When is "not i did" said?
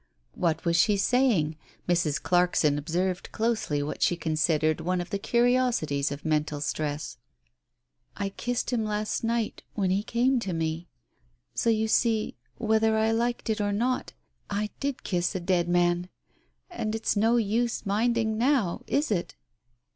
13.71-15.03